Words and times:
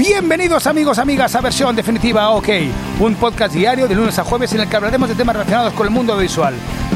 Bienvenidos 0.00 0.66
amigos, 0.66 0.98
amigas 0.98 1.34
a 1.34 1.42
versión 1.42 1.76
definitiva 1.76 2.30
OK, 2.30 2.48
un 3.00 3.16
podcast 3.16 3.52
diario 3.52 3.86
de 3.86 3.94
lunes 3.94 4.18
a 4.18 4.24
jueves 4.24 4.50
en 4.54 4.62
el 4.62 4.66
que 4.66 4.76
hablaremos 4.76 5.10
de 5.10 5.14
temas 5.14 5.36
relacionados 5.36 5.74
con 5.74 5.86
el 5.86 5.92
mundo 5.92 6.16
visual, 6.16 6.54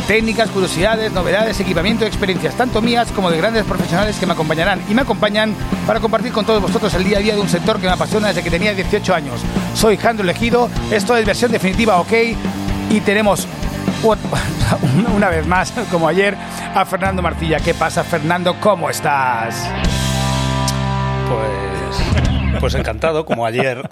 técnicas, 0.08 0.48
curiosidades, 0.48 1.12
novedades, 1.12 1.60
equipamiento 1.60 2.06
experiencias, 2.06 2.54
tanto 2.54 2.80
mías 2.80 3.12
como 3.12 3.30
de 3.30 3.36
grandes 3.36 3.64
profesionales 3.64 4.16
que 4.16 4.24
me 4.24 4.32
acompañarán 4.32 4.80
y 4.88 4.94
me 4.94 5.02
acompañan 5.02 5.54
para 5.86 6.00
compartir 6.00 6.32
con 6.32 6.46
todos 6.46 6.62
vosotros 6.62 6.94
el 6.94 7.04
día 7.04 7.18
a 7.18 7.20
día 7.20 7.34
de 7.34 7.42
un 7.42 7.48
sector 7.50 7.78
que 7.78 7.86
me 7.86 7.92
apasiona 7.92 8.28
desde 8.28 8.42
que 8.42 8.50
tenía 8.50 8.72
18 8.72 9.14
años. 9.14 9.42
Soy 9.74 9.98
Jandro 9.98 10.24
Elegido, 10.24 10.70
esto 10.90 11.14
es 11.14 11.26
versión 11.26 11.52
definitiva 11.52 12.00
OK 12.00 12.12
y 12.88 13.00
tenemos 13.00 13.46
una 15.14 15.28
vez 15.28 15.46
más, 15.46 15.74
como 15.90 16.08
ayer, 16.08 16.38
a 16.74 16.86
Fernando 16.86 17.20
Martilla. 17.20 17.60
¿Qué 17.60 17.74
pasa, 17.74 18.02
Fernando? 18.02 18.56
¿Cómo 18.60 18.88
estás? 18.88 19.68
Pues 21.28 22.33
pues 22.64 22.76
encantado, 22.76 23.26
como 23.26 23.44
ayer, 23.44 23.86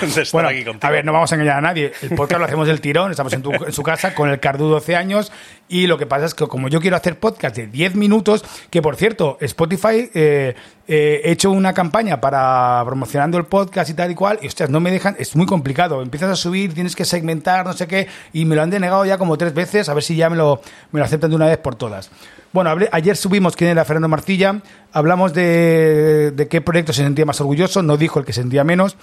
de 0.00 0.22
estar 0.22 0.44
aquí 0.44 0.64
contigo. 0.64 0.84
A 0.88 0.90
ver, 0.90 1.04
no 1.04 1.12
vamos 1.12 1.30
a 1.30 1.36
engañar 1.36 1.58
a 1.58 1.60
nadie. 1.60 1.92
El 2.02 2.16
podcast 2.16 2.40
lo 2.40 2.44
hacemos 2.44 2.66
del 2.66 2.80
tirón, 2.80 3.12
estamos 3.12 3.32
en, 3.32 3.44
su 3.70 3.84
casa 3.84 4.16
con 4.16 4.28
el 4.28 4.40
Cardu 4.40 4.66
12 4.66 4.96
años 4.96 5.30
y 5.68 5.86
lo 5.86 5.96
que 5.96 6.06
pasa 6.06 6.26
es 6.26 6.34
que 6.34 6.48
como 6.48 6.66
yo 6.66 6.80
quiero 6.80 6.96
hacer 6.96 7.20
podcast 7.20 7.54
de 7.54 7.68
10 7.68 7.94
minutos, 7.94 8.44
que 8.68 8.82
por 8.82 8.96
cierto, 8.96 9.38
Spotify 9.40 10.10
eh, 10.12 10.56
eh, 10.92 11.20
he 11.22 11.30
hecho 11.30 11.52
una 11.52 11.72
campaña 11.72 12.20
para 12.20 12.82
promocionando 12.84 13.38
el 13.38 13.44
podcast 13.44 13.88
y 13.90 13.94
tal 13.94 14.10
y 14.10 14.16
cual, 14.16 14.40
y 14.42 14.48
hostias, 14.48 14.70
no 14.70 14.80
me 14.80 14.90
dejan, 14.90 15.14
es 15.20 15.36
muy 15.36 15.46
complicado. 15.46 16.02
Empiezas 16.02 16.30
a 16.30 16.34
subir, 16.34 16.74
tienes 16.74 16.96
que 16.96 17.04
segmentar, 17.04 17.64
no 17.64 17.72
sé 17.74 17.86
qué, 17.86 18.08
y 18.32 18.44
me 18.44 18.56
lo 18.56 18.62
han 18.62 18.70
denegado 18.70 19.04
ya 19.04 19.16
como 19.16 19.38
tres 19.38 19.54
veces, 19.54 19.88
a 19.88 19.94
ver 19.94 20.02
si 20.02 20.16
ya 20.16 20.28
me 20.28 20.34
lo, 20.34 20.60
me 20.90 20.98
lo 20.98 21.06
aceptan 21.06 21.30
de 21.30 21.36
una 21.36 21.46
vez 21.46 21.58
por 21.58 21.76
todas. 21.76 22.10
Bueno, 22.52 22.74
ayer 22.90 23.16
subimos 23.16 23.54
quién 23.54 23.70
era 23.70 23.84
Fernando 23.84 24.08
Marcilla, 24.08 24.62
hablamos 24.92 25.32
de, 25.32 26.48
qué 26.50 26.60
proyecto 26.60 26.92
se 26.92 27.04
sentía 27.04 27.24
más 27.24 27.40
orgulloso, 27.40 27.84
no 27.84 27.96
dijo 27.96 28.18
el 28.18 28.24
que 28.24 28.32
sentía 28.32 28.64
menos. 28.64 28.96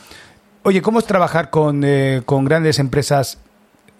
Oye, 0.64 0.82
¿cómo 0.82 1.00
es 1.00 1.06
trabajar 1.06 1.50
con, 1.50 1.86
eh, 1.86 2.22
grandes 2.28 2.80
empresas? 2.80 3.38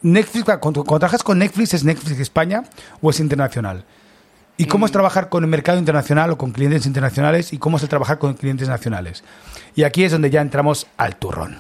Netflix, 0.02 0.44
cuando, 0.60 0.84
trabajas 0.84 1.24
con 1.24 1.40
Netflix, 1.40 1.74
¿es 1.74 1.86
Netflix 1.86 2.20
España 2.20 2.64
o 3.02 3.12
es 3.12 3.22
internacional? 3.22 3.86
¿Y 4.58 4.66
cómo 4.66 4.86
es 4.86 4.92
mm. 4.92 4.94
trabajar 4.94 5.30
con 5.30 5.44
el 5.44 5.50
mercado 5.50 5.78
internacional 5.78 6.32
o 6.32 6.38
con 6.38 6.52
clientes 6.52 6.86
internacionales? 6.86 7.54
¿Y 7.54 7.60
cómo 7.60 7.78
es 7.78 7.84
el 7.84 7.90
trabajar 7.90 8.18
con 8.18 8.34
clientes 8.34 8.68
nacionales? 8.68 9.24
Y 9.76 9.84
aquí 9.84 10.04
es 10.04 10.12
donde 10.12 10.30
ya 10.30 10.42
entramos 10.42 10.88
al 10.98 11.16
turrón. 11.16 11.58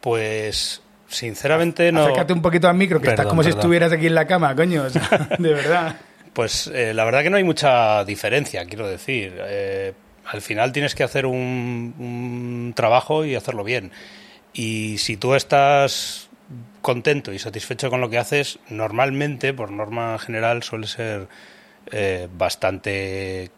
Pues 0.00 0.82
sinceramente 1.08 1.92
no. 1.92 2.02
Acércate 2.02 2.32
un 2.32 2.42
poquito 2.42 2.68
al 2.68 2.76
micro, 2.76 3.00
que 3.00 3.08
estás 3.08 3.26
como 3.26 3.42
si 3.42 3.50
estuvieras 3.50 3.92
aquí 3.92 4.06
en 4.06 4.14
la 4.14 4.26
cama, 4.26 4.54
coño. 4.54 4.84
de 5.38 5.52
verdad. 5.52 5.96
Pues 6.32 6.66
eh, 6.66 6.92
la 6.92 7.04
verdad 7.04 7.22
que 7.22 7.30
no 7.30 7.36
hay 7.38 7.44
mucha 7.44 8.04
diferencia, 8.04 8.64
quiero 8.66 8.86
decir. 8.86 9.34
Eh, 9.38 9.94
al 10.26 10.42
final 10.42 10.72
tienes 10.72 10.94
que 10.94 11.04
hacer 11.04 11.26
un, 11.26 12.72
trabajo 12.74 13.24
y 13.24 13.34
hacerlo 13.34 13.64
bien. 13.64 13.92
Y 14.52 14.98
si 14.98 15.16
tú 15.16 15.34
estás 15.34 16.28
contento 16.82 17.32
y 17.32 17.38
satisfecho 17.38 17.90
con 17.90 18.00
lo 18.00 18.10
que 18.10 18.18
haces, 18.18 18.58
normalmente, 18.68 19.52
por 19.52 19.70
norma 19.70 20.18
general, 20.18 20.62
suele 20.62 20.86
ser 20.86 21.28
eh, 21.90 22.28
bastante 22.36 23.50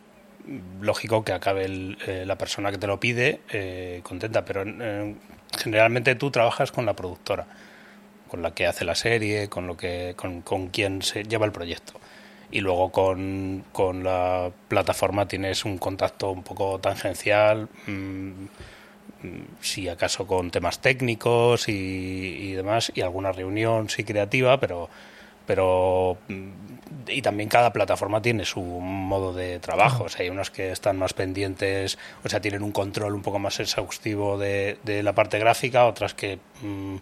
lógico 0.80 1.24
que 1.24 1.32
acabe 1.32 1.68
la 1.68 2.38
persona 2.38 2.70
que 2.70 2.78
te 2.78 2.86
lo 2.86 2.98
pide 2.98 4.00
contenta, 4.02 4.46
pero 4.46 4.64
generalmente 5.56 6.14
tú 6.14 6.30
trabajas 6.30 6.72
con 6.72 6.86
la 6.86 6.94
productora, 6.94 7.46
con 8.28 8.42
la 8.42 8.52
que 8.52 8.66
hace 8.66 8.84
la 8.84 8.94
serie, 8.94 9.48
con 9.48 9.66
lo 9.66 9.76
que, 9.76 10.14
con, 10.16 10.68
quien 10.68 11.02
se 11.02 11.24
lleva 11.24 11.46
el 11.46 11.52
proyecto. 11.52 11.94
Y 12.50 12.60
luego 12.60 12.90
con, 12.90 13.64
con, 13.72 14.04
la 14.04 14.50
plataforma 14.68 15.28
tienes 15.28 15.66
un 15.66 15.76
contacto 15.76 16.30
un 16.30 16.42
poco 16.42 16.78
tangencial, 16.78 17.68
mm, 17.86 18.46
si 19.60 19.88
acaso 19.88 20.26
con 20.26 20.50
temas 20.50 20.80
técnicos 20.80 21.68
y, 21.68 22.52
demás, 22.52 22.92
y 22.94 23.00
alguna 23.00 23.32
reunión 23.32 23.88
sí 23.88 24.04
creativa, 24.04 24.60
pero 24.60 24.88
pero 25.48 26.18
mm, 26.28 26.48
y 27.08 27.22
también 27.22 27.48
cada 27.48 27.72
plataforma 27.72 28.22
tiene 28.22 28.44
su 28.44 28.60
modo 28.60 29.32
de 29.32 29.58
trabajo. 29.58 30.04
O 30.04 30.08
sea, 30.08 30.22
hay 30.22 30.30
unos 30.30 30.50
que 30.50 30.70
están 30.70 30.98
más 30.98 31.14
pendientes, 31.14 31.98
o 32.22 32.28
sea, 32.28 32.40
tienen 32.40 32.62
un 32.62 32.70
control 32.70 33.14
un 33.14 33.22
poco 33.22 33.38
más 33.38 33.58
exhaustivo 33.58 34.38
de, 34.38 34.78
la 35.02 35.14
parte 35.14 35.38
gráfica, 35.38 35.86
otras 35.86 36.14
que 36.14 36.38
mm, 36.62 36.96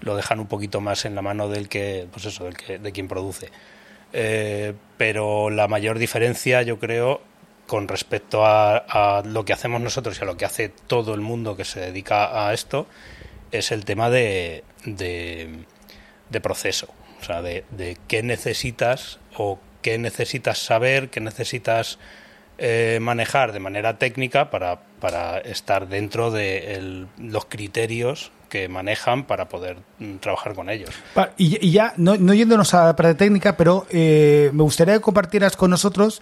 lo 0.00 0.16
dejan 0.16 0.40
un 0.40 0.46
poquito 0.46 0.80
más 0.80 1.04
en 1.04 1.14
la 1.14 1.22
mano 1.22 1.48
del 1.48 1.68
que, 1.68 2.08
pues 2.10 2.24
eso, 2.24 2.44
del 2.44 2.56
que, 2.56 2.78
de 2.78 2.92
quien 2.92 3.06
produce. 3.06 3.50
Eh, 4.12 4.72
pero 4.96 5.50
la 5.50 5.68
mayor 5.68 5.98
diferencia, 5.98 6.62
yo 6.62 6.78
creo, 6.78 7.20
con 7.66 7.88
respecto 7.88 8.46
a, 8.46 9.22
lo 9.24 9.44
que 9.44 9.52
hacemos 9.52 9.80
nosotros 9.80 10.18
y 10.18 10.22
a 10.22 10.26
lo 10.26 10.36
que 10.36 10.44
hace 10.44 10.68
todo 10.68 11.14
el 11.14 11.20
mundo 11.20 11.56
que 11.56 11.64
se 11.64 11.80
dedica 11.80 12.46
a 12.46 12.54
esto, 12.54 12.86
es 13.50 13.72
el 13.72 13.84
tema 13.84 14.10
de, 14.10 14.64
proceso. 16.42 16.88
O 17.24 17.26
sea, 17.26 17.40
de, 17.40 17.96
qué 18.06 18.22
necesitas 18.22 19.18
o 19.34 19.58
qué 19.80 19.96
necesitas 19.96 20.58
saber, 20.58 21.08
qué 21.08 21.20
necesitas 21.20 21.98
eh, 22.58 22.98
manejar 23.00 23.52
de 23.52 23.60
manera 23.60 23.98
técnica 23.98 24.50
para, 24.50 24.82
para 25.00 25.38
estar 25.38 25.88
dentro 25.88 26.30
de 26.30 27.06
los 27.18 27.46
criterios 27.46 28.30
que 28.50 28.68
manejan 28.68 29.24
para 29.24 29.48
poder 29.48 29.78
mm, 30.00 30.16
trabajar 30.16 30.54
con 30.54 30.68
ellos. 30.68 30.90
Y, 31.38 31.70
ya, 31.70 31.94
no, 31.96 32.14
yéndonos 32.14 32.74
a 32.74 32.86
la 32.88 32.96
parte 32.96 33.14
técnica, 33.14 33.56
pero 33.56 33.86
eh, 33.90 34.50
me 34.52 34.62
gustaría 34.62 34.94
que 34.94 35.00
compartieras 35.00 35.56
con 35.56 35.70
nosotros 35.70 36.20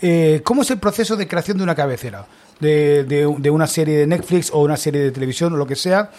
eh, 0.00 0.40
cómo 0.44 0.62
es 0.62 0.70
el 0.70 0.78
proceso 0.78 1.16
de 1.16 1.26
creación 1.26 1.58
de 1.58 1.64
una 1.64 1.74
cabecera, 1.74 2.26
de, 2.60 3.04
de, 3.04 3.50
una 3.50 3.66
serie 3.66 3.98
de 3.98 4.06
Netflix 4.06 4.52
o 4.52 4.62
una 4.62 4.76
serie 4.76 5.02
de 5.02 5.10
televisión 5.10 5.52
o 5.52 5.56
lo 5.56 5.66
que 5.66 5.74
sea. 5.74 6.10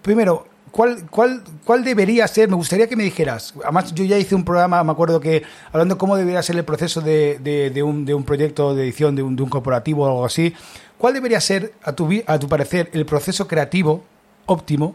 Primero, 0.00 0.48
¿Cuál, 0.70 1.08
cuál, 1.10 1.42
¿Cuál 1.64 1.84
debería 1.84 2.26
ser? 2.28 2.48
Me 2.48 2.56
gustaría 2.56 2.88
que 2.88 2.96
me 2.96 3.04
dijeras. 3.04 3.54
Además, 3.62 3.94
yo 3.94 4.04
ya 4.04 4.18
hice 4.18 4.34
un 4.34 4.44
programa, 4.44 4.82
me 4.84 4.92
acuerdo 4.92 5.20
que, 5.20 5.42
hablando 5.72 5.94
de 5.94 5.98
cómo 5.98 6.16
debería 6.16 6.42
ser 6.42 6.56
el 6.56 6.64
proceso 6.64 7.00
de, 7.00 7.38
de, 7.38 7.82
un, 7.82 8.04
de 8.04 8.14
un, 8.14 8.24
proyecto 8.24 8.74
de 8.74 8.84
edición 8.84 9.16
de 9.16 9.22
un, 9.22 9.36
de 9.36 9.42
un, 9.42 9.48
corporativo 9.48 10.04
o 10.04 10.06
algo 10.06 10.24
así. 10.24 10.54
¿Cuál 10.96 11.14
debería 11.14 11.40
ser, 11.40 11.74
a 11.82 11.92
tu, 11.92 12.08
a 12.26 12.38
tu 12.38 12.48
parecer, 12.48 12.90
el 12.92 13.06
proceso 13.06 13.46
creativo 13.46 14.04
óptimo 14.46 14.94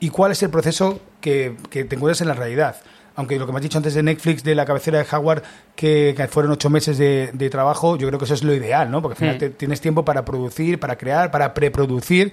y 0.00 0.10
cuál 0.10 0.32
es 0.32 0.42
el 0.42 0.50
proceso 0.50 1.00
que, 1.20 1.56
que 1.70 1.84
te 1.84 1.96
encuentras 1.96 2.20
en 2.20 2.28
la 2.28 2.34
realidad. 2.34 2.76
Aunque 3.16 3.38
lo 3.38 3.46
que 3.46 3.52
me 3.52 3.58
has 3.58 3.62
dicho 3.62 3.78
antes 3.78 3.94
de 3.94 4.02
Netflix, 4.02 4.42
de 4.42 4.54
la 4.54 4.66
cabecera 4.66 4.98
de 4.98 5.06
Howard, 5.10 5.42
que, 5.76 6.28
fueron 6.30 6.52
ocho 6.52 6.68
meses 6.68 6.98
de, 6.98 7.48
trabajo, 7.50 7.96
yo 7.96 8.08
creo 8.08 8.18
que 8.18 8.24
eso 8.24 8.34
es 8.34 8.42
lo 8.42 8.52
ideal, 8.52 8.90
¿no? 8.90 9.00
Porque 9.00 9.24
al 9.24 9.36
final 9.36 9.50
mm. 9.50 9.54
tienes 9.54 9.80
tiempo 9.80 10.04
para 10.04 10.24
producir, 10.24 10.80
para 10.80 10.96
crear, 10.98 11.30
para 11.30 11.54
preproducir. 11.54 12.32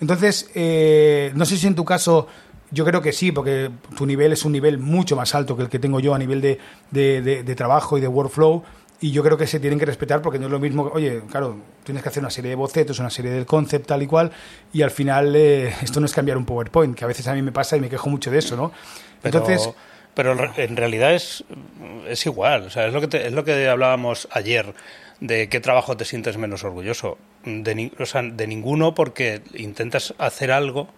Entonces, 0.00 0.50
eh, 0.54 1.32
no 1.34 1.44
sé 1.44 1.56
si 1.56 1.66
en 1.66 1.74
tu 1.74 1.84
caso 1.84 2.26
yo 2.70 2.84
creo 2.84 3.00
que 3.00 3.12
sí, 3.12 3.32
porque 3.32 3.70
tu 3.96 4.06
nivel 4.06 4.32
es 4.32 4.44
un 4.44 4.52
nivel 4.52 4.78
mucho 4.78 5.16
más 5.16 5.34
alto 5.34 5.56
que 5.56 5.64
el 5.64 5.68
que 5.68 5.78
tengo 5.78 6.00
yo 6.00 6.14
a 6.14 6.18
nivel 6.18 6.40
de, 6.40 6.58
de, 6.90 7.54
trabajo 7.54 7.96
y 7.96 8.00
de 8.00 8.08
workflow 8.08 8.62
y 9.00 9.12
yo 9.12 9.22
creo 9.22 9.36
que 9.36 9.46
se 9.46 9.60
tienen 9.60 9.78
que 9.78 9.86
respetar 9.86 10.22
porque 10.22 10.38
no 10.38 10.46
es 10.46 10.52
lo 10.52 10.58
mismo, 10.58 10.90
oye, 10.92 11.22
claro, 11.30 11.56
tienes 11.84 12.02
que 12.02 12.08
hacer 12.08 12.22
una 12.22 12.30
serie 12.30 12.50
de 12.50 12.56
bocetos, 12.56 12.98
una 12.98 13.10
serie 13.10 13.30
del 13.30 13.46
concept 13.46 13.86
tal 13.86 14.02
y 14.02 14.06
cual, 14.06 14.32
y 14.72 14.82
al 14.82 14.90
final 14.90 15.36
eh, 15.36 15.74
esto 15.82 16.00
no 16.00 16.06
es 16.06 16.12
cambiar 16.12 16.38
un 16.38 16.44
PowerPoint, 16.44 16.96
que 16.96 17.04
a 17.04 17.08
veces 17.08 17.26
a 17.28 17.34
mí 17.34 17.42
me 17.42 17.52
pasa 17.52 17.76
y 17.76 17.80
me 17.80 17.90
quejo 17.90 18.08
mucho 18.08 18.30
de 18.30 18.38
eso, 18.38 18.56
¿no? 18.56 18.72
Entonces... 19.22 19.70
Pero, 20.14 20.34
en 20.56 20.76
realidad 20.78 21.12
es, 21.12 21.44
es 22.08 22.24
igual, 22.24 22.62
o 22.62 22.70
sea, 22.70 22.86
es 22.86 22.94
lo, 22.94 23.06
que 23.06 23.26
es 23.26 23.32
lo 23.34 23.44
que 23.44 23.68
hablábamos 23.68 24.28
ayer, 24.30 24.72
de 25.20 25.50
qué 25.50 25.60
trabajo 25.60 25.94
te 25.98 26.06
sientes 26.06 26.38
menos 26.38 26.64
orgulloso. 26.64 27.18
De, 27.46 27.92
o 27.98 28.06
sea, 28.06 28.22
de 28.22 28.46
ninguno 28.46 28.94
porque 28.94 29.40
intentas 29.54 30.14
hacer 30.18 30.52
algo 30.52 30.88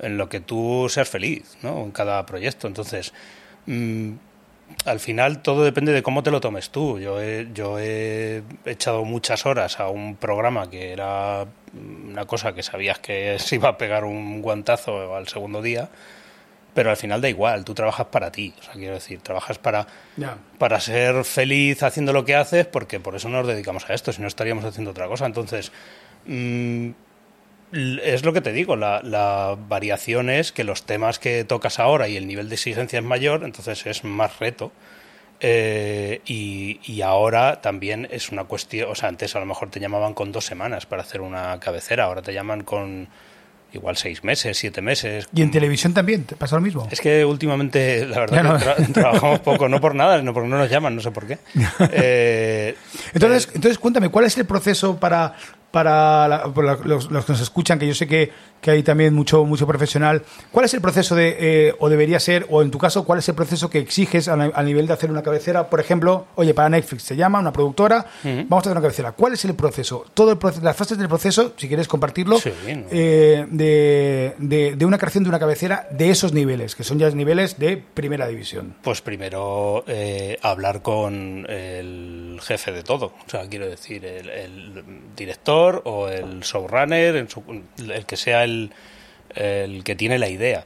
en 0.00 0.18
lo 0.18 0.28
que 0.28 0.40
tú 0.40 0.88
seas 0.88 1.08
feliz, 1.08 1.56
¿no? 1.62 1.82
En 1.82 1.92
cada 1.92 2.26
proyecto. 2.26 2.66
Entonces... 2.66 3.12
Mm, 3.66 4.14
al 4.84 5.00
final 5.00 5.42
todo 5.42 5.64
depende 5.64 5.92
de 5.92 6.02
cómo 6.02 6.22
te 6.22 6.30
lo 6.30 6.40
tomes 6.40 6.70
tú. 6.70 6.98
Yo 6.98 7.20
he, 7.20 7.48
yo 7.52 7.78
he 7.78 8.42
echado 8.64 9.04
muchas 9.04 9.46
horas 9.46 9.80
a 9.80 9.88
un 9.88 10.16
programa 10.16 10.70
que 10.70 10.92
era 10.92 11.46
una 12.08 12.26
cosa 12.26 12.54
que 12.54 12.62
sabías 12.62 12.98
que 12.98 13.36
se 13.38 13.56
iba 13.56 13.70
a 13.70 13.78
pegar 13.78 14.04
un 14.04 14.42
guantazo 14.42 15.16
al 15.16 15.28
segundo 15.28 15.62
día, 15.62 15.88
pero 16.74 16.90
al 16.90 16.96
final 16.96 17.20
da 17.20 17.28
igual, 17.28 17.64
tú 17.64 17.72
trabajas 17.72 18.08
para 18.08 18.32
ti. 18.32 18.52
O 18.58 18.62
sea, 18.62 18.74
quiero 18.74 18.94
decir, 18.94 19.20
trabajas 19.20 19.58
para, 19.58 19.86
para 20.58 20.80
ser 20.80 21.24
feliz 21.24 21.82
haciendo 21.82 22.12
lo 22.12 22.24
que 22.24 22.34
haces, 22.34 22.66
porque 22.66 23.00
por 23.00 23.14
eso 23.14 23.28
nos 23.28 23.46
dedicamos 23.46 23.88
a 23.88 23.94
esto, 23.94 24.12
si 24.12 24.20
no 24.20 24.28
estaríamos 24.28 24.64
haciendo 24.64 24.90
otra 24.90 25.06
cosa. 25.06 25.24
Entonces, 25.26 25.70
mm, 26.26 26.90
es 27.72 28.24
lo 28.24 28.32
que 28.32 28.40
te 28.40 28.52
digo, 28.52 28.76
la, 28.76 29.56
variación 29.68 30.30
es 30.30 30.52
que 30.52 30.64
los 30.64 30.84
temas 30.84 31.18
que 31.18 31.44
tocas 31.44 31.78
ahora 31.78 32.08
y 32.08 32.16
el 32.16 32.26
nivel 32.26 32.48
de 32.48 32.56
exigencia 32.56 32.98
es 32.98 33.04
mayor, 33.04 33.44
entonces 33.44 33.86
es 33.86 34.04
más 34.04 34.38
reto. 34.38 34.72
Eh, 35.40 36.22
y, 36.26 37.02
ahora 37.02 37.60
también 37.60 38.08
es 38.10 38.30
una 38.30 38.44
cuestión, 38.44 38.90
o 38.90 38.94
sea, 38.94 39.08
antes 39.08 39.36
a 39.36 39.40
lo 39.40 39.46
mejor 39.46 39.70
te 39.70 39.80
llamaban 39.80 40.14
con 40.14 40.32
dos 40.32 40.46
semanas 40.46 40.86
para 40.86 41.02
hacer 41.02 41.20
una 41.20 41.58
cabecera, 41.60 42.04
ahora 42.04 42.22
te 42.22 42.32
llaman 42.32 42.62
con 42.62 43.08
igual 43.74 43.96
seis 43.96 44.24
meses, 44.24 44.56
siete 44.56 44.80
meses. 44.82 45.28
¿Y 45.34 45.42
en 45.42 45.50
televisión 45.50 45.94
también 45.94 46.24
te 46.24 46.36
pasa 46.36 46.56
lo 46.56 46.62
mismo? 46.62 46.88
Es 46.90 47.00
que 47.00 47.24
últimamente, 47.24 48.06
la 48.06 48.20
verdad, 48.20 48.76
trabajamos 48.92 49.40
poco, 49.40 49.68
no 49.68 49.80
por 49.80 49.94
nada, 49.94 50.18
sino 50.18 50.32
porque 50.32 50.48
no 50.48 50.58
nos 50.58 50.70
llaman, 50.70 50.94
no 50.96 51.02
sé 51.02 51.10
por 51.10 51.26
qué. 51.26 51.38
Eh, 51.92 52.74
entonces, 53.12 53.48
entonces, 53.54 53.78
cuéntame, 53.78 54.08
¿cuál 54.08 54.24
es 54.26 54.36
el 54.38 54.44
proceso 54.46 54.98
para 54.98 55.34
para 55.70 56.28
la- 56.28 56.78
los, 56.84 57.10
los 57.10 57.24
que 57.24 57.32
nos 57.32 57.40
escuchan, 57.40 57.80
que 57.80 57.86
yo 57.88 57.94
sé 57.94 58.06
que, 58.06 58.30
que 58.64 58.70
hay 58.70 58.82
también 58.82 59.12
mucho, 59.12 59.44
mucho 59.44 59.66
profesional, 59.66 60.22
¿cuál 60.50 60.64
es 60.64 60.72
el 60.72 60.80
proceso 60.80 61.14
de, 61.14 61.36
eh, 61.38 61.74
o 61.78 61.90
debería 61.90 62.18
ser, 62.18 62.46
o 62.48 62.62
en 62.62 62.70
tu 62.70 62.78
caso, 62.78 63.04
cuál 63.04 63.18
es 63.18 63.28
el 63.28 63.34
proceso 63.34 63.68
que 63.68 63.78
exiges 63.78 64.26
a, 64.28 64.32
a 64.32 64.62
nivel 64.62 64.86
de 64.86 64.94
hacer 64.94 65.10
una 65.10 65.22
cabecera? 65.22 65.68
Por 65.68 65.80
ejemplo, 65.80 66.26
oye, 66.36 66.54
para 66.54 66.70
Netflix 66.70 67.02
se 67.02 67.14
llama, 67.14 67.40
una 67.40 67.52
productora, 67.52 68.06
vamos 68.24 68.52
a 68.52 68.58
hacer 68.60 68.72
una 68.72 68.80
cabecera. 68.80 69.12
¿Cuál 69.12 69.34
es 69.34 69.44
el 69.44 69.54
proceso? 69.54 70.06
Todo 70.14 70.30
el 70.32 70.38
proceso, 70.38 70.64
las 70.64 70.74
fases 70.76 70.96
del 70.96 71.08
proceso, 71.08 71.52
si 71.58 71.68
quieres 71.68 71.86
compartirlo, 71.88 72.38
Sí, 72.38 72.50
¿no? 72.66 72.84
eh, 72.90 73.46
de, 73.50 74.34
de, 74.38 74.74
de 74.76 74.84
una 74.86 74.96
creación 74.96 75.24
de 75.24 75.28
una 75.28 75.38
cabecera 75.38 75.86
de 75.90 76.08
esos 76.08 76.32
niveles, 76.32 76.74
que 76.74 76.84
son 76.84 76.98
ya 76.98 77.10
niveles 77.10 77.58
de 77.58 77.76
primera 77.76 78.26
división. 78.26 78.74
Pues 78.82 79.02
primero 79.02 79.84
eh, 79.86 80.38
hablar 80.40 80.80
con 80.80 81.46
el 81.50 82.38
jefe 82.42 82.72
de 82.72 82.82
todo, 82.82 83.06
o 83.26 83.30
sea, 83.30 83.46
quiero 83.48 83.68
decir, 83.68 84.04
el, 84.06 84.30
el 84.30 84.84
director 85.14 85.82
o 85.84 86.08
el 86.08 86.40
showrunner, 86.40 87.28
su- 87.28 87.42
el 87.78 88.06
que 88.06 88.16
sea 88.16 88.44
el, 88.44 88.53
el 89.34 89.84
que 89.84 89.94
tiene 89.94 90.18
la 90.18 90.28
idea. 90.28 90.64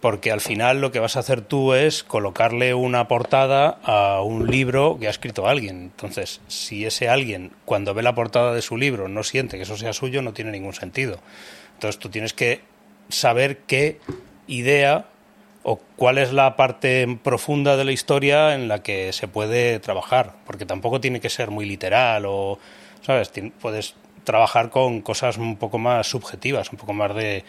Porque 0.00 0.32
al 0.32 0.40
final 0.40 0.80
lo 0.80 0.92
que 0.92 0.98
vas 0.98 1.16
a 1.16 1.20
hacer 1.20 1.42
tú 1.42 1.74
es 1.74 2.02
colocarle 2.02 2.72
una 2.72 3.06
portada 3.06 3.78
a 3.84 4.22
un 4.22 4.50
libro 4.50 4.96
que 4.98 5.08
ha 5.08 5.10
escrito 5.10 5.46
alguien. 5.46 5.76
Entonces, 5.82 6.40
si 6.48 6.86
ese 6.86 7.10
alguien, 7.10 7.52
cuando 7.66 7.92
ve 7.92 8.02
la 8.02 8.14
portada 8.14 8.54
de 8.54 8.62
su 8.62 8.78
libro, 8.78 9.08
no 9.08 9.22
siente 9.24 9.58
que 9.58 9.64
eso 9.64 9.76
sea 9.76 9.92
suyo, 9.92 10.22
no 10.22 10.32
tiene 10.32 10.52
ningún 10.52 10.72
sentido. 10.72 11.20
Entonces, 11.74 11.98
tú 11.98 12.08
tienes 12.08 12.32
que 12.32 12.62
saber 13.10 13.58
qué 13.66 13.98
idea 14.46 15.04
o 15.62 15.76
cuál 15.96 16.16
es 16.16 16.32
la 16.32 16.56
parte 16.56 17.18
profunda 17.22 17.76
de 17.76 17.84
la 17.84 17.92
historia 17.92 18.54
en 18.54 18.68
la 18.68 18.82
que 18.82 19.12
se 19.12 19.28
puede 19.28 19.78
trabajar, 19.80 20.36
porque 20.46 20.64
tampoco 20.64 21.02
tiene 21.02 21.20
que 21.20 21.28
ser 21.28 21.50
muy 21.50 21.66
literal 21.66 22.24
o, 22.26 22.58
¿sabes? 23.02 23.30
Puedes 23.60 23.94
trabajar 24.24 24.70
con 24.70 25.00
cosas 25.02 25.36
un 25.38 25.56
poco 25.56 25.78
más 25.78 26.06
subjetivas, 26.08 26.70
un 26.72 26.78
poco 26.78 26.92
más 26.92 27.14
de 27.14 27.44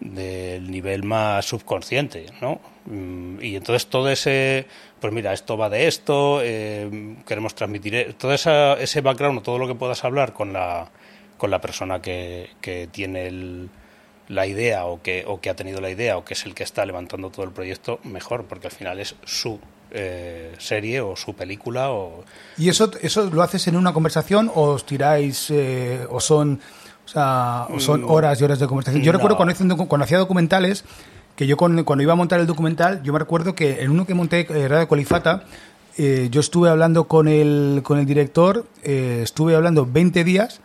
del 0.00 0.68
nivel 0.68 1.04
más 1.04 1.44
subconsciente, 1.44 2.26
¿no? 2.40 2.60
Mm, 2.86 3.40
Y 3.40 3.54
entonces 3.54 3.86
todo 3.86 4.10
ese, 4.10 4.66
pues 5.00 5.12
mira, 5.12 5.32
esto 5.32 5.56
va 5.56 5.68
de 5.68 5.86
esto, 5.86 6.40
eh, 6.42 7.14
queremos 7.24 7.54
transmitir 7.54 7.94
e- 7.94 8.12
todo 8.14 8.32
esa, 8.32 8.74
ese 8.74 9.00
background, 9.00 9.42
todo 9.42 9.58
lo 9.58 9.68
que 9.68 9.76
puedas 9.76 10.02
hablar 10.04 10.32
con 10.32 10.52
la, 10.52 10.90
con 11.38 11.52
la 11.52 11.60
persona 11.60 12.02
que, 12.02 12.50
que 12.60 12.88
tiene 12.90 13.28
el, 13.28 13.70
la 14.32 14.46
idea 14.46 14.86
o 14.86 15.02
que, 15.02 15.24
o 15.26 15.40
que 15.40 15.50
ha 15.50 15.54
tenido 15.56 15.80
la 15.80 15.90
idea 15.90 16.16
o 16.16 16.24
que 16.24 16.34
es 16.34 16.44
el 16.46 16.54
que 16.54 16.62
está 16.64 16.84
levantando 16.86 17.30
todo 17.30 17.44
el 17.44 17.52
proyecto, 17.52 17.98
mejor, 18.04 18.44
porque 18.44 18.66
al 18.68 18.72
final 18.72 18.98
es 18.98 19.14
su 19.24 19.58
eh, 19.90 20.54
serie 20.58 21.00
o 21.00 21.14
su 21.16 21.34
película 21.34 21.90
o... 21.90 22.24
¿Y 22.56 22.68
eso, 22.70 22.90
eso 23.02 23.28
lo 23.30 23.42
haces 23.42 23.66
en 23.68 23.76
una 23.76 23.92
conversación 23.92 24.50
o 24.54 24.70
os 24.70 24.86
tiráis 24.86 25.50
eh, 25.50 26.06
o 26.10 26.18
son 26.20 26.60
o 27.04 27.08
sea, 27.08 27.66
o 27.68 27.78
son 27.80 28.04
horas 28.04 28.40
y 28.40 28.44
horas 28.44 28.58
de 28.58 28.66
conversación? 28.66 29.02
Yo 29.02 29.12
No. 29.12 29.18
recuerdo 29.18 29.36
cuando, 29.36 29.76
cuando 29.86 30.04
hacía 30.04 30.18
documentales 30.18 30.84
que 31.36 31.46
yo 31.46 31.56
con- 31.56 31.82
cuando 31.84 32.02
iba 32.02 32.12
a 32.12 32.16
montar 32.16 32.40
el 32.40 32.46
documental, 32.46 33.02
yo 33.02 33.12
me 33.12 33.18
recuerdo 33.18 33.54
que 33.54 33.82
en 33.82 33.90
uno 33.90 34.06
que 34.06 34.14
monté, 34.14 34.46
eh, 34.48 34.68
Radio 34.68 34.86
Colifata, 34.88 35.44
eh, 35.98 36.28
yo 36.30 36.40
estuve 36.40 36.70
hablando 36.70 37.04
con 37.08 37.28
el, 37.28 37.80
con 37.82 37.98
el 37.98 38.06
director, 38.06 38.66
eh, 38.82 39.20
estuve 39.22 39.54
hablando 39.56 39.84
20 39.84 40.24
días 40.24 40.60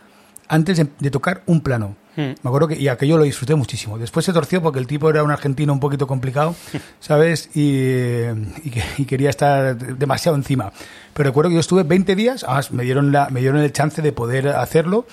antes 0.46 0.78
de, 0.78 0.86
de 0.98 1.10
tocar 1.10 1.42
un 1.46 1.60
plano. 1.60 1.96
Hmm. 2.18 2.34
Me 2.42 2.48
acuerdo 2.48 2.66
que 2.66 2.74
y 2.74 2.88
aquello 2.88 3.16
lo 3.16 3.22
disfruté 3.22 3.54
muchísimo. 3.54 3.96
Después 3.96 4.26
se 4.26 4.32
torció 4.32 4.60
porque 4.60 4.80
el 4.80 4.88
tipo 4.88 5.08
era 5.08 5.22
un 5.22 5.30
argentino 5.30 5.72
un 5.72 5.78
poquito 5.78 6.08
complicado, 6.08 6.56
¿sabes? 7.00 7.48
Y, 7.54 7.74
eh, 7.76 8.34
y 8.64 9.02
y 9.02 9.04
quería 9.04 9.30
estar 9.30 9.76
demasiado 9.76 10.36
encima. 10.36 10.72
Pero 11.14 11.28
recuerdo 11.28 11.50
que 11.50 11.54
yo 11.54 11.60
estuve 11.60 11.84
20 11.84 12.16
días, 12.16 12.42
además 12.42 12.72
me 12.72 12.82
dieron, 12.82 13.12
la, 13.12 13.28
me 13.30 13.38
dieron 13.38 13.60
el 13.60 13.72
chance 13.72 14.02
de 14.02 14.10
poder 14.10 14.48
hacerlo, 14.48 15.06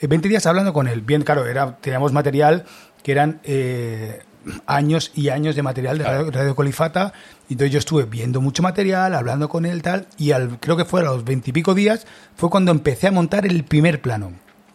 eh, 0.00 0.06
20 0.06 0.28
días 0.28 0.46
hablando 0.46 0.72
con 0.72 0.86
él. 0.86 1.00
Bien, 1.00 1.22
claro, 1.22 1.46
era, 1.46 1.78
teníamos 1.78 2.12
material 2.12 2.64
que 3.02 3.10
eran 3.10 3.40
eh, 3.42 4.22
años 4.66 5.10
y 5.16 5.30
años 5.30 5.56
de 5.56 5.64
material 5.64 5.98
de 5.98 6.04
Radio, 6.04 6.30
Radio 6.30 6.54
Colifata. 6.54 7.12
Y 7.48 7.54
entonces 7.54 7.72
yo 7.72 7.80
estuve 7.80 8.04
viendo 8.04 8.40
mucho 8.40 8.62
material, 8.62 9.16
hablando 9.16 9.48
con 9.48 9.66
él 9.66 9.82
tal, 9.82 10.06
y 10.16 10.30
al, 10.30 10.60
creo 10.60 10.76
que 10.76 10.84
fue 10.84 11.00
a 11.00 11.04
los 11.04 11.24
20 11.24 11.50
y 11.50 11.52
pico 11.52 11.74
días, 11.74 12.06
fue 12.36 12.50
cuando 12.50 12.70
empecé 12.70 13.08
a 13.08 13.10
montar 13.10 13.46
el 13.46 13.64
primer 13.64 14.00
plano. 14.00 14.30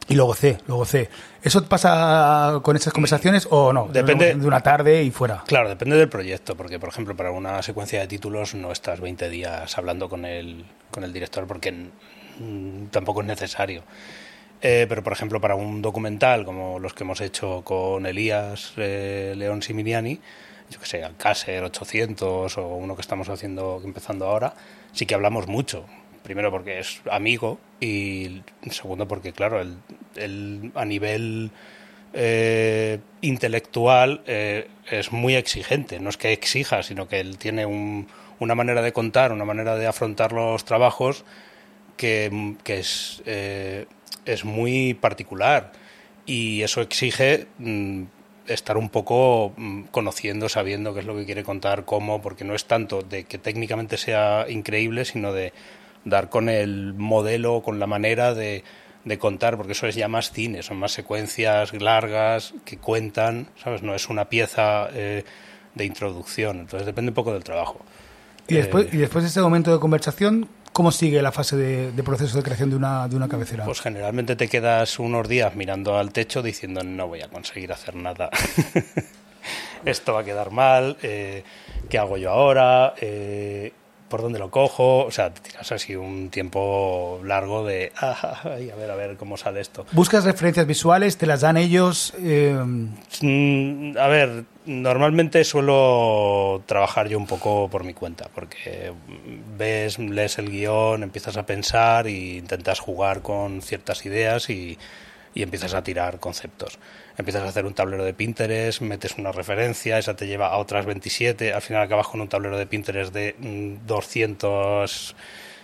Y 0.10 0.16
lo 0.16 0.26
gocé, 0.26 0.58
lo 0.68 0.78
gocé. 0.78 1.10
¿Eso 1.44 1.64
pasa 1.68 2.60
con 2.64 2.76
esas 2.78 2.94
conversaciones 2.94 3.48
o 3.52 3.74
no? 3.74 3.88
Depende- 3.88 4.36
De 4.36 4.48
una 4.48 4.62
tarde 4.62 5.04
y 5.04 5.12
fuera. 5.12 5.44
Claro, 5.48 5.68
depende 5.70 5.98
del 5.98 6.08
proyecto, 6.10 6.56
porque 6.56 6.80
por 6.80 6.90
ejemplo 6.90 7.16
para 7.16 7.32
una 7.32 7.62
secuencia 7.62 8.00
de 8.00 8.08
títulos 8.08 8.56
no 8.56 8.72
estás 8.72 9.02
20 9.02 9.30
días 9.30 9.78
hablando 9.78 10.08
con 10.08 10.24
el, 10.26 10.66
con 10.92 11.04
el 11.04 11.12
director 11.12 11.46
porque 11.46 11.74
tampoco 12.92 13.22
es 13.22 13.28
necesario. 13.28 13.84
Eh, 14.62 14.86
pero 14.90 15.04
por 15.04 15.14
ejemplo 15.14 15.40
para 15.40 15.56
un 15.56 15.82
documental 15.82 16.44
como 16.46 16.80
los 16.80 16.94
que 16.94 17.04
hemos 17.04 17.22
hecho 17.22 17.62
con 17.64 18.06
Elías 18.06 18.74
eh, 18.78 19.34
León 19.38 19.62
Siminiani, 19.62 20.20
yo 20.70 20.80
que 20.80 20.86
sé, 20.86 21.04
Alcácer 21.04 21.64
800 21.64 22.58
o 22.58 22.68
uno 22.68 22.96
que 22.96 23.02
estamos 23.02 23.30
haciendo, 23.30 23.82
empezando 23.84 24.26
ahora, 24.26 24.54
sí 24.94 25.06
que 25.06 25.16
hablamos 25.16 25.48
mucho. 25.48 25.86
Primero 26.28 26.52
porque 26.52 26.80
es 26.80 27.00
amigo 27.10 27.58
y 27.80 28.42
segundo 28.70 29.08
porque, 29.08 29.32
claro, 29.32 29.62
el- 29.62 30.72
a 30.76 30.84
nivel 30.84 31.52
eh, 32.14 33.00
intelectual 33.22 34.24
eh, 34.28 34.68
es 34.92 35.14
muy 35.14 35.36
exigente. 35.36 36.02
No 36.02 36.10
es 36.10 36.18
que 36.18 36.34
exija, 36.34 36.84
sino 36.84 37.08
que 37.08 37.22
él 37.22 37.38
tiene 37.38 37.66
un- 37.66 38.08
una 38.40 38.56
manera 38.56 38.82
de 38.82 38.92
contar, 38.92 39.32
una 39.32 39.46
manera 39.46 39.78
de 39.78 39.88
afrontar 39.88 40.34
los 40.34 40.66
trabajos 40.66 41.24
que, 41.96 42.56
que 42.66 42.80
es, 42.80 43.24
eh, 43.26 43.86
es 44.26 44.44
muy 44.44 44.96
particular. 44.96 45.72
Y 46.26 46.62
eso 46.62 46.82
exige 46.82 47.48
mm, 47.60 48.04
estar 48.48 48.76
un 48.78 48.90
poco 48.90 49.54
mm, 49.56 49.84
conociendo, 49.92 50.50
sabiendo 50.50 50.94
qué 50.94 51.00
es 51.00 51.06
lo 51.06 51.16
que 51.16 51.24
quiere 51.26 51.46
contar, 51.46 51.86
cómo, 51.86 52.22
porque 52.22 52.44
no 52.44 52.54
es 52.54 52.66
tanto 52.66 53.02
de 53.02 53.24
que 53.24 53.38
técnicamente 53.38 53.96
sea 53.96 54.46
increíble, 54.50 55.06
sino 55.06 55.32
de 55.32 55.54
dar 56.10 56.30
con 56.30 56.50
el 56.50 56.94
modelo, 56.94 57.62
con 57.62 57.80
la 57.80 57.88
manera 57.88 58.34
de, 58.34 58.64
de 59.06 59.18
contar, 59.18 59.58
porque 59.58 59.74
eso 59.74 59.88
es 59.88 59.96
ya 59.96 60.08
más 60.08 60.32
cine, 60.32 60.64
son 60.64 60.78
más 60.78 60.92
secuencias 60.92 61.74
largas 61.74 62.54
que 62.66 62.78
cuentan, 62.78 63.48
¿sabes? 63.64 63.84
No 63.84 63.94
es 63.96 64.10
una 64.10 64.26
pieza 64.30 64.88
eh, 64.94 65.24
de 65.76 65.86
introducción, 65.86 66.60
entonces 66.60 66.86
depende 66.86 67.10
un 67.12 67.16
poco 67.16 67.34
del 67.34 67.44
trabajo. 67.44 67.80
Y 68.48 68.56
después, 68.56 68.86
Eh, 68.86 68.90
y 68.94 68.98
después 68.98 69.24
de 69.24 69.28
este 69.28 69.42
momento 69.42 69.74
de 69.74 69.80
conversación, 69.80 70.48
¿cómo 70.72 70.92
sigue 70.92 71.22
la 71.22 71.32
fase 71.34 71.58
de, 71.58 71.92
de 71.92 72.04
proceso 72.04 72.38
de 72.38 72.44
creación 72.44 72.70
de 72.70 72.78
una, 72.78 73.08
de 73.08 73.16
una 73.16 73.28
cabecera? 73.28 73.66
Pues 73.66 73.82
generalmente 73.82 74.36
te 74.36 74.48
quedas 74.48 75.00
unos 75.00 75.28
días 75.28 75.54
mirando 75.56 75.98
al 75.98 76.12
techo 76.14 76.42
diciendo 76.42 76.82
no 76.84 77.08
voy 77.08 77.22
a 77.22 77.28
conseguir 77.28 77.72
hacer 77.74 77.96
nada. 77.96 78.30
Esto 79.86 80.14
va 80.14 80.22
a 80.22 80.24
quedar 80.24 80.52
mal. 80.52 80.98
eh, 81.04 81.44
¿Qué 81.90 81.98
hago 81.98 82.18
yo 82.18 82.32
ahora? 82.32 82.94
¿Por 84.10 84.22
dónde 84.22 84.40
lo 84.40 84.50
cojo? 84.52 85.04
O 85.06 85.12
sea, 85.12 85.34
te 85.34 85.42
tiras 85.42 85.70
así 85.72 85.96
un 85.96 86.30
tiempo 86.30 87.20
largo 87.26 87.66
de 87.66 87.92
"Ah, 88.02 88.40
ay, 88.56 88.70
a 88.70 88.76
ver, 88.76 88.90
a 88.92 88.96
ver 88.96 89.18
cómo 89.18 89.36
sale 89.38 89.60
esto. 89.60 89.86
¿Buscas 89.92 90.24
referencias 90.24 90.66
visuales? 90.66 91.18
¿Te 91.18 91.26
las 91.26 91.42
dan 91.42 91.58
ellos? 91.58 92.14
Eh, 92.20 92.56
Mm, 93.22 93.98
A 93.98 94.08
ver, 94.08 94.44
normalmente 94.66 95.44
suelo 95.44 96.62
trabajar 96.66 97.08
yo 97.08 97.18
un 97.18 97.26
poco 97.26 97.68
por 97.70 97.84
mi 97.84 97.94
cuenta, 97.94 98.30
porque 98.34 98.92
ves, 99.58 99.98
lees 100.00 100.38
el 100.38 100.50
guion, 100.52 101.04
empiezas 101.04 101.36
a 101.38 101.46
pensar 101.46 102.08
e 102.08 102.38
intentas 102.38 102.80
jugar 102.80 103.22
con 103.22 103.62
ciertas 103.62 104.06
ideas 104.06 104.50
y, 104.50 104.78
y 105.34 105.44
empiezas 105.44 105.74
a 105.74 105.84
tirar 105.84 106.20
conceptos. 106.20 106.80
Empiezas 107.18 107.44
a 107.44 107.48
hacer 107.48 107.66
un 107.66 107.74
tablero 107.74 108.04
de 108.04 108.14
Pinterest, 108.14 108.82
metes 108.82 109.18
una 109.18 109.32
referencia, 109.32 109.98
esa 109.98 110.16
te 110.16 110.28
lleva 110.28 110.48
a 110.48 110.58
otras 110.58 110.86
27, 110.86 111.54
al 111.54 111.62
final 111.62 111.82
acabas 111.84 112.08
con 112.08 112.22
un 112.22 112.28
tablero 112.28 112.58
de 112.58 112.66
Pinterest 112.68 113.14
de 113.14 113.36
mm, 113.40 113.88
200 113.88 115.16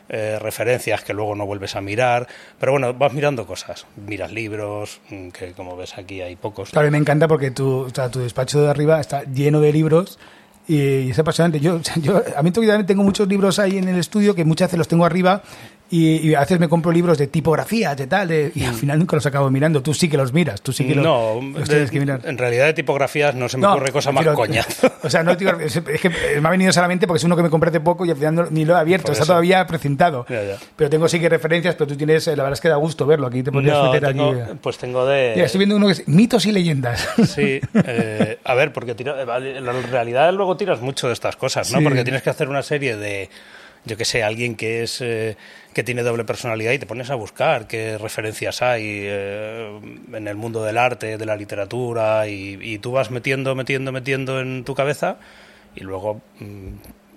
eh, 0.09 0.37
referencias 0.39 1.03
que 1.03 1.13
luego 1.13 1.33
no 1.33 1.45
vuelves 1.45 1.75
a 1.75 1.81
mirar, 1.81 2.27
pero 2.59 2.73
bueno, 2.73 2.93
vas 2.93 3.13
mirando 3.13 3.47
cosas, 3.47 3.85
miras 3.95 4.31
libros, 4.31 4.99
mm, 5.09 5.29
que 5.29 5.53
como 5.53 5.77
ves 5.77 5.97
aquí 5.97 6.21
hay 6.21 6.35
pocos. 6.35 6.71
claro, 6.71 6.87
y 6.87 6.91
me 6.91 6.97
encanta 6.97 7.27
porque 7.27 7.51
tu, 7.51 7.89
tu 8.11 8.19
despacho 8.19 8.61
de 8.61 8.69
arriba 8.69 8.99
está 8.99 9.23
lleno 9.23 9.61
de 9.61 9.71
libros 9.71 10.19
y, 10.67 11.09
es 11.09 11.19
apasionante. 11.19 11.59
Yo, 11.59 11.79
yo, 12.01 12.21
a 12.35 12.43
mí 12.43 12.51
también 12.51 12.85
tengo 12.85 13.03
muchos 13.03 13.27
libros 13.27 13.59
ahí 13.59 13.77
en 13.77 13.87
el 13.87 13.97
estudio 13.97 14.35
que 14.35 14.45
muchas 14.45 14.67
veces 14.67 14.77
los 14.77 14.87
tengo 14.87 15.05
arriba 15.05 15.41
y, 15.95 16.29
y 16.29 16.33
a 16.35 16.39
veces 16.39 16.59
me 16.59 16.67
compro 16.67 16.91
libros 16.91 17.17
de 17.17 17.27
tipografías, 17.27 17.95
de 17.95 18.07
tal, 18.07 18.27
de- 18.27 18.51
y 18.55 18.63
al 18.65 18.73
final 18.73 18.97
nunca 18.97 19.15
los 19.15 19.25
acabo 19.25 19.49
mirando. 19.51 19.81
Tú 19.83 19.93
sí 19.93 20.09
que 20.09 20.17
los 20.17 20.33
miras, 20.33 20.61
tú 20.61 20.73
sí 20.73 20.85
que 20.87 20.95
los, 20.95 21.03
no, 21.03 21.39
los 21.41 21.67
de- 21.69 21.87
que 21.89 21.99
mirar. 21.99 22.21
en 22.25 22.37
realidad 22.37 22.65
de 22.65 22.73
tipografías 22.73 23.35
no 23.35 23.47
se 23.47 23.57
me 23.57 23.61
No, 23.63 23.71
ocurre 23.73 23.91
cosa 23.91 24.11
más 24.11 24.23
pero- 24.23 24.35
coñazo. 24.35 24.91
O 25.03 25.09
sea, 25.09 25.21
no 25.21 25.35
digo- 25.35 25.59
es 25.59 25.81
que 26.01 26.09
me 26.41 26.47
ha 26.47 26.51
venido 26.51 26.71
solamente 26.71 27.05
porque 27.07 27.17
es 27.19 27.23
uno 27.25 27.35
que 27.35 27.43
me 27.43 27.49
compré 27.49 27.69
hace 27.69 27.79
poco 27.81 28.05
y 28.05 28.09
al 28.11 28.15
final 28.17 28.47
ni 28.51 28.65
lo 28.65 28.73
he 28.75 28.79
abierto, 28.79 29.11
está 29.11 29.25
todavía 29.25 29.65
precintado. 29.67 30.25
Ya, 30.29 30.43
ya. 30.43 30.57
Pero 30.75 30.89
tengo 30.89 31.07
sí 31.07 31.19
que 31.19 31.29
referencias, 31.29 31.75
pero 31.75 31.87
tú 31.87 31.95
tienes, 31.95 32.27
eh, 32.27 32.35
la 32.35 32.43
verdad 32.43 32.53
es 32.53 32.61
que 32.61 32.69
da 32.69 32.77
gusto 32.77 33.05
verlo. 33.05 33.27
Aquí 33.27 33.43
te 33.43 33.51
podrías 33.51 33.77
No, 33.77 33.91
meter 33.91 34.07
tengo- 34.09 34.29
aquí. 34.31 34.57
pues 34.61 34.77
tengo 34.77 35.05
de... 35.05 35.43
Estoy 35.43 35.59
viendo 35.59 35.75
uno 35.75 35.87
que 35.87 35.93
es 35.93 36.07
mitos 36.07 36.45
y 36.45 36.51
leyendas. 36.51 37.07
Sí, 37.27 37.59
eh, 37.73 38.39
a 38.43 38.53
ver, 38.55 38.71
porque 38.73 38.95
tira- 38.95 39.15
eh, 39.21 39.57
en 39.57 39.91
realidad 39.91 40.33
luego 40.33 40.57
tiras 40.57 40.81
mucho 40.81 41.07
de 41.07 41.13
estas 41.13 41.35
cosas, 41.35 41.71
¿no? 41.71 41.79
Sí. 41.79 41.83
Porque 41.83 42.03
tienes 42.03 42.21
que 42.23 42.29
hacer 42.29 42.47
una 42.49 42.63
serie 42.63 42.95
de, 42.95 43.29
yo 43.85 43.97
que 43.97 44.05
sé, 44.05 44.23
alguien 44.23 44.55
que 44.55 44.83
es 44.83 45.01
eh, 45.01 45.35
que 45.73 45.83
tiene 45.83 46.03
doble 46.03 46.23
personalidad 46.23 46.71
y 46.71 46.79
te 46.79 46.85
pones 46.85 47.09
a 47.09 47.15
buscar 47.15 47.67
qué 47.67 47.97
referencias 47.97 48.61
hay 48.61 48.83
eh, 48.85 49.79
en 50.13 50.27
el 50.27 50.35
mundo 50.35 50.63
del 50.63 50.77
arte, 50.77 51.17
de 51.17 51.25
la 51.25 51.35
literatura 51.35 52.27
y, 52.27 52.77
tú 52.79 52.91
vas 52.91 53.11
metiendo, 53.11 53.55
metiendo, 53.55 53.91
metiendo 53.91 54.39
en 54.39 54.63
tu 54.63 54.73
cabeza 54.75 55.17
y 55.75 55.81
luego 55.81 56.21
mm, 56.39 56.67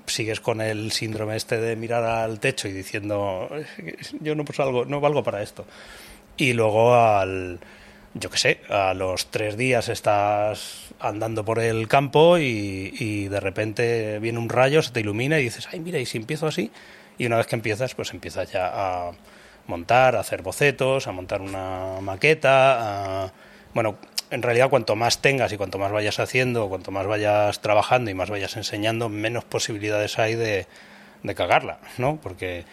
sigues 0.06 0.40
con 0.40 0.60
el 0.60 0.92
síndrome 0.92 1.36
este 1.36 1.60
de 1.60 1.76
mirar 1.76 2.04
al 2.04 2.40
techo 2.40 2.68
y 2.68 2.72
diciendo 2.72 3.48
yo 4.20 4.34
no 4.34 4.44
pues 4.44 4.58
algo, 4.60 4.84
no 4.84 5.00
valgo 5.00 5.22
para 5.22 5.42
esto 5.42 5.66
y 6.36 6.52
luego 6.52 6.94
al 6.94 7.58
yo 8.18 8.30
qué 8.30 8.38
sé, 8.38 8.60
a 8.70 8.94
los 8.94 9.26
tres 9.26 9.56
días 9.56 9.88
estás 9.88 10.90
andando 11.00 11.44
por 11.44 11.58
el 11.58 11.86
campo 11.86 12.38
y, 12.38 13.28
de 13.28 13.40
repente 13.40 14.18
viene 14.20 14.38
un 14.38 14.48
rayo, 14.48 14.82
se 14.82 14.90
te 14.90 15.00
ilumina 15.00 15.38
y 15.38 15.44
dices, 15.44 15.68
ay, 15.70 15.80
mira, 15.80 15.98
y 15.98 16.06
si 16.06 16.16
empiezo 16.16 16.46
así, 16.46 16.70
y 17.18 17.26
una 17.26 17.36
vez 17.36 17.46
que 17.46 17.56
empiezas, 17.56 17.94
pues 17.94 18.12
empiezas 18.12 18.50
ya 18.50 18.70
a 18.72 19.12
montar, 19.66 20.16
a 20.16 20.20
hacer 20.20 20.42
bocetos, 20.42 21.06
a 21.06 21.12
montar 21.12 21.42
una 21.42 22.00
maqueta, 22.00 23.32
bueno, 23.74 23.98
en 24.30 24.42
realidad 24.42 24.70
cuanto 24.70 24.96
más 24.96 25.20
tengas 25.20 25.52
y 25.52 25.58
cuanto 25.58 25.78
más 25.78 25.92
vayas 25.92 26.18
haciendo, 26.18 26.68
cuanto 26.68 26.90
más 26.90 27.06
vayas 27.06 27.60
trabajando 27.60 28.10
y 28.10 28.14
más 28.14 28.30
vayas 28.30 28.56
enseñando, 28.56 29.10
menos 29.10 29.44
posibilidades 29.44 30.18
hay 30.18 30.34
de, 30.36 30.66
de 31.22 31.34
cagarla, 31.34 31.80
¿no? 31.98 32.16
Porque 32.16 32.64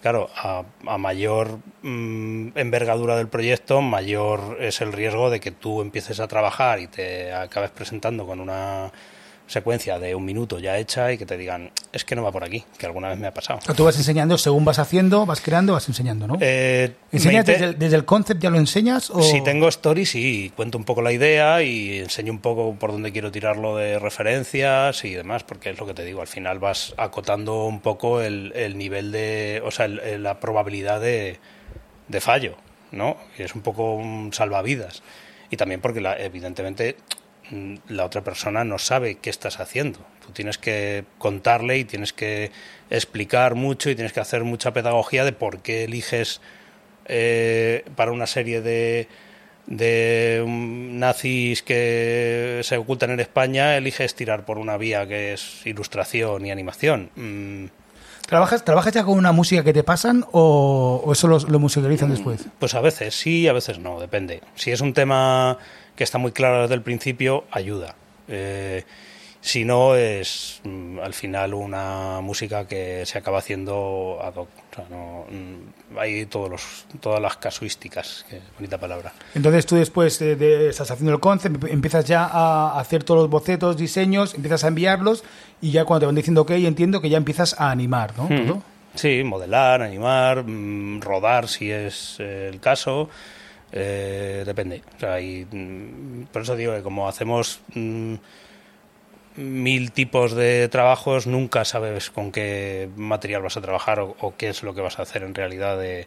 claro, 0.00 0.28
a, 0.36 0.64
mayor 0.98 1.58
mm, 1.82 2.50
envergadura 2.54 3.16
del 3.16 3.28
proyecto, 3.28 3.80
mayor 3.80 4.58
es 4.60 4.80
el 4.80 4.92
riesgo 4.92 5.30
de 5.30 5.40
que 5.40 5.50
tú 5.50 5.80
empieces 5.82 6.20
a 6.20 6.28
trabajar 6.28 6.80
y 6.80 6.86
te 6.86 7.32
acabes 7.32 7.70
presentando 7.70 8.26
con 8.26 8.40
una 8.40 8.92
secuencia 9.48 9.98
de 9.98 10.14
un 10.14 10.24
minuto 10.24 10.58
ya 10.58 10.78
hecha 10.78 11.10
y 11.10 11.18
que 11.18 11.26
te 11.26 11.36
digan, 11.36 11.72
es 11.92 12.04
que 12.04 12.14
no 12.14 12.22
va 12.22 12.30
por 12.30 12.44
aquí, 12.44 12.64
que 12.76 12.86
alguna 12.86 13.08
vez 13.08 13.18
me 13.18 13.26
ha 13.26 13.34
pasado. 13.34 13.58
Tú 13.74 13.84
vas 13.84 13.96
enseñando 13.96 14.38
según 14.38 14.64
vas 14.64 14.78
haciendo, 14.78 15.26
vas 15.26 15.40
creando, 15.40 15.72
vas 15.72 15.88
enseñando, 15.88 16.26
¿no? 16.26 16.36
Eh, 16.40 16.94
¿Enseñas 17.10 17.46
desde, 17.46 17.96
el, 17.96 18.04
concept, 18.04 18.42
ya 18.42 18.50
lo 18.50 18.58
enseñas? 18.58 19.10
O... 19.10 19.22
Si 19.22 19.42
tengo 19.42 19.68
stories, 19.68 20.10
sí, 20.10 20.52
cuento 20.54 20.78
un 20.78 20.84
poco 20.84 21.02
la 21.02 21.12
idea 21.12 21.62
y 21.62 21.98
enseño 21.98 22.32
un 22.32 22.40
poco 22.40 22.74
por 22.74 22.92
dónde 22.92 23.10
quiero 23.10 23.32
tirarlo 23.32 23.76
de 23.76 23.98
referencias 23.98 25.04
y 25.04 25.14
demás, 25.14 25.44
porque 25.44 25.70
es 25.70 25.78
lo 25.78 25.86
que 25.86 25.94
te 25.94 26.04
digo, 26.04 26.20
al 26.20 26.28
final 26.28 26.58
vas 26.58 26.94
acotando 26.98 27.64
un 27.64 27.80
poco 27.80 28.20
el, 28.20 28.52
nivel 28.76 29.10
de, 29.10 29.62
o 29.64 29.70
sea, 29.70 29.88
la 29.88 30.38
probabilidad 30.40 31.00
de, 31.00 31.38
de 32.06 32.20
fallo, 32.20 32.56
¿no? 32.92 33.16
Y 33.38 33.42
es 33.42 33.54
un 33.54 33.62
poco 33.62 33.94
un 33.94 34.32
salvavidas. 34.34 35.02
Y 35.50 35.56
también 35.56 35.80
porque, 35.80 36.00
la, 36.00 36.18
evidentemente, 36.18 36.96
la 37.88 38.04
otra 38.04 38.22
persona 38.22 38.64
no 38.64 38.78
sabe 38.78 39.16
qué 39.16 39.30
estás 39.30 39.60
haciendo. 39.60 40.00
Tú 40.24 40.32
tienes 40.32 40.58
que 40.58 41.04
contarle 41.18 41.78
y 41.78 41.84
tienes 41.84 42.12
que 42.12 42.50
explicar 42.90 43.54
mucho 43.54 43.90
y 43.90 43.94
tienes 43.94 44.12
que 44.12 44.20
hacer 44.20 44.44
mucha 44.44 44.72
pedagogía 44.72 45.24
de 45.24 45.32
por 45.32 45.60
qué 45.60 45.84
eliges 45.84 46.40
eh, 47.06 47.84
para 47.96 48.12
una 48.12 48.26
serie 48.26 48.60
de, 48.60 49.08
de 49.66 50.44
nazis 50.46 51.62
que 51.62 52.60
se 52.62 52.76
ocultan 52.76 53.10
en 53.10 53.20
España, 53.20 53.76
eliges 53.76 54.14
tirar 54.14 54.44
por 54.44 54.58
una 54.58 54.76
vía 54.76 55.06
que 55.06 55.32
es 55.32 55.66
ilustración 55.66 56.44
y 56.44 56.50
animación. 56.50 57.10
Mm. 57.16 57.66
¿Trabajas, 58.26 58.62
¿Trabajas 58.62 58.92
ya 58.92 59.04
con 59.04 59.16
una 59.16 59.32
música 59.32 59.64
que 59.64 59.72
te 59.72 59.82
pasan 59.82 60.22
o, 60.32 61.08
eso 61.10 61.28
lo, 61.28 61.38
lo 61.38 61.58
musicalizan 61.58 62.10
después? 62.10 62.44
Pues 62.58 62.74
a 62.74 62.82
veces 62.82 63.14
sí, 63.14 63.48
a 63.48 63.54
veces 63.54 63.78
no, 63.78 63.98
depende. 63.98 64.42
Si 64.54 64.70
es 64.70 64.82
un 64.82 64.92
tema 64.92 65.56
que 65.98 66.04
está 66.04 66.16
muy 66.16 66.30
claro 66.30 66.62
desde 66.62 66.76
el 66.76 66.82
principio, 66.82 67.42
ayuda. 67.50 67.96
Eh, 68.28 68.84
si 69.40 69.64
no, 69.64 69.96
es 69.96 70.60
mm, 70.62 71.00
al 71.00 71.12
final 71.12 71.54
una 71.54 72.20
música 72.20 72.68
que 72.68 73.04
se 73.04 73.18
acaba 73.18 73.38
haciendo 73.38 74.20
ad 74.22 74.36
hoc. 74.36 74.48
Mm, 74.78 75.98
hay 75.98 76.26
todos 76.26 76.50
los, 76.50 76.86
todas 77.00 77.20
las 77.20 77.36
casuísticas, 77.38 78.24
que 78.30 78.40
bonita 78.54 78.78
palabra. 78.78 79.12
Entonces 79.34 79.66
tú 79.66 79.74
después 79.74 80.20
de, 80.20 80.68
estás 80.68 80.88
haciendo 80.92 81.12
el 81.12 81.18
concept, 81.18 81.64
empiezas 81.64 82.04
ya 82.04 82.26
a 82.26 82.78
hacer 82.78 83.02
todos 83.02 83.22
los 83.22 83.28
bocetos, 83.28 83.76
diseños, 83.76 84.34
empiezas 84.34 84.62
a 84.62 84.68
enviarlos 84.68 85.24
y 85.60 85.72
ya 85.72 85.84
cuando 85.84 86.02
te 86.02 86.06
van 86.06 86.14
diciendo 86.14 86.42
ok, 86.42 86.52
entiendo 86.52 87.00
que 87.00 87.10
ya 87.10 87.16
empiezas 87.16 87.58
a 87.58 87.72
animar, 87.72 88.16
¿no? 88.16 88.62
Sí, 88.94 89.24
modelar, 89.24 89.82
animar, 89.82 90.44
mm, 90.44 91.00
rodar 91.00 91.48
si 91.48 91.72
es 91.72 92.20
el 92.20 92.60
caso. 92.60 93.10
Eh, 93.72 94.44
depende. 94.46 94.82
Mm, 95.50 96.24
por 96.32 96.42
eso 96.42 96.56
digo 96.56 96.74
que 96.74 96.82
como 96.82 97.08
hacemos 97.08 97.60
mm, 97.74 98.14
mil 99.36 99.92
tipos 99.92 100.34
de 100.34 100.68
trabajos, 100.68 101.26
nunca 101.26 101.64
sabes 101.64 102.10
con 102.10 102.32
qué 102.32 102.88
material 102.96 103.42
vas 103.42 103.56
a 103.56 103.60
trabajar 103.60 104.00
o, 104.00 104.34
qué 104.36 104.48
es 104.48 104.62
lo 104.62 104.74
que 104.74 104.80
vas 104.80 104.98
a 104.98 105.02
hacer 105.02 105.22
en 105.22 105.34
realidad 105.34 105.78
de... 105.78 106.06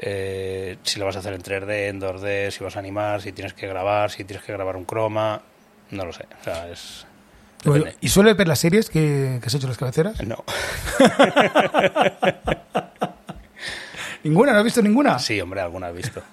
Eh, 0.00 0.76
si 0.84 1.00
lo 1.00 1.06
vas 1.06 1.16
a 1.16 1.18
hacer 1.18 1.34
en 1.34 1.42
3D, 1.42 1.88
en 1.88 2.00
2D, 2.00 2.52
si 2.52 2.62
vas 2.62 2.76
a 2.76 2.78
animar, 2.78 3.20
si 3.20 3.32
tienes 3.32 3.52
que 3.52 3.66
grabar, 3.66 4.12
si 4.12 4.22
tienes 4.22 4.44
que 4.44 4.52
grabar 4.52 4.76
un 4.76 4.84
croma, 4.84 5.42
no 5.90 6.04
lo 6.04 6.12
sé. 6.12 6.24
¿Y 8.00 8.08
suele 8.08 8.34
ver 8.34 8.46
las 8.46 8.60
series 8.60 8.90
que, 8.90 9.38
que 9.40 9.46
has 9.46 9.54
hecho 9.54 9.66
las 9.66 9.76
cabeceras? 9.76 10.24
No. 10.24 10.44
¿Ninguna? 14.24 14.52
¿No 14.52 14.58
has 14.58 14.64
visto 14.64 14.82
ninguna? 14.82 15.18
Sí, 15.18 15.40
hombre, 15.40 15.60
alguna 15.60 15.88
he 15.88 15.92
visto. 15.92 16.22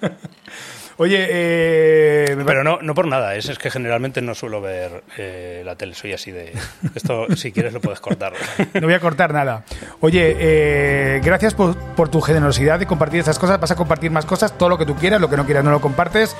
Oye, 0.98 1.26
eh, 1.28 2.36
pero 2.46 2.64
no, 2.64 2.78
no 2.80 2.94
por 2.94 3.06
nada, 3.06 3.34
es, 3.34 3.50
es 3.50 3.58
que 3.58 3.70
generalmente 3.70 4.22
no 4.22 4.34
suelo 4.34 4.62
ver 4.62 5.04
eh, 5.18 5.60
la 5.62 5.76
tele, 5.76 5.94
soy 5.94 6.14
así 6.14 6.30
de... 6.30 6.54
Esto, 6.94 7.26
si 7.36 7.52
quieres, 7.52 7.74
lo 7.74 7.82
puedes 7.82 8.00
cortar. 8.00 8.32
No 8.80 8.86
voy 8.86 8.94
a 8.94 9.00
cortar 9.00 9.32
nada. 9.32 9.64
Oye, 10.00 10.36
eh, 10.38 11.20
gracias 11.22 11.54
por, 11.54 11.76
por, 11.76 12.08
tu 12.08 12.20
generosidad 12.20 12.78
de 12.78 12.86
compartir 12.86 13.20
estas 13.20 13.38
cosas. 13.38 13.60
Vas 13.60 13.70
a 13.70 13.76
compartir 13.76 14.10
más 14.10 14.24
cosas, 14.24 14.56
todo 14.56 14.70
lo 14.70 14.78
que 14.78 14.86
tú 14.86 14.94
quieras, 14.94 15.20
lo 15.20 15.28
que 15.28 15.36
no 15.36 15.44
quieras 15.44 15.64
no 15.64 15.70
lo 15.70 15.80
compartes. 15.80 16.34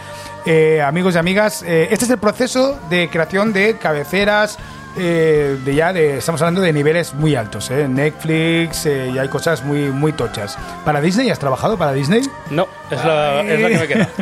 amigos 0.82 1.14
y 1.14 1.18
amigas, 1.18 1.62
este 1.62 2.04
es 2.04 2.10
el 2.10 2.18
proceso 2.18 2.78
de 2.88 3.08
creación 3.08 3.52
de 3.52 3.76
cabeceras, 3.76 4.58
eh, 4.96 5.58
de 5.64 5.74
ya 5.74 5.92
de, 5.92 6.18
estamos 6.18 6.40
hablando 6.40 6.60
de 6.60 6.72
niveles 6.72 7.14
muy 7.14 7.34
altos, 7.34 7.70
¿eh? 7.70 7.86
Netflix 7.88 8.86
eh, 8.86 9.10
y 9.14 9.18
hay 9.18 9.28
cosas 9.28 9.64
muy, 9.64 9.90
muy 9.90 10.12
tochas. 10.12 10.58
¿Para 10.84 11.00
Disney 11.00 11.30
has 11.30 11.38
trabajado 11.38 11.76
para 11.76 11.92
Disney? 11.92 12.22
No, 12.50 12.66
es, 12.90 13.04
la, 13.04 13.42
es 13.42 13.60
la, 13.60 13.68
que 13.68 13.78
me 13.78 13.86
queda. 13.86 14.08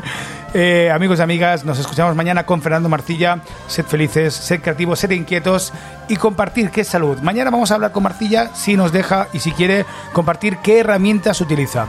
Eh, 0.57 0.88
amigos 0.93 1.19
y 1.19 1.23
amigas, 1.23 1.64
nos 1.64 1.81
escuchamos 1.81 2.14
mañana 2.14 2.47
con 2.47 2.62
Fernando 2.62 2.88
Marcilla. 2.88 3.40
Sed 3.66 3.87
felices, 3.87 4.33
sed 4.35 4.61
creativos, 4.61 5.00
sed 5.00 5.11
inquietos 5.11 5.73
y 6.07 6.14
compartir 6.14 6.71
qué 6.71 6.83
es 6.83 6.88
salud. 6.88 7.19
Mañana 7.19 7.50
vamos 7.50 7.73
a 7.73 7.75
hablar 7.75 7.90
con 7.90 8.04
Marcilla 8.04 8.54
si 8.54 8.76
nos 8.76 8.93
deja 8.93 9.26
y 9.33 9.40
si 9.40 9.50
quiere 9.50 9.85
compartir 10.12 10.59
qué 10.59 10.78
herramientas 10.78 11.40
utiliza. 11.40 11.88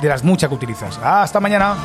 De 0.00 0.08
las 0.08 0.24
muchas 0.24 0.48
que 0.48 0.54
utilizas. 0.54 0.98
Hasta 1.02 1.40
mañana. 1.40 1.76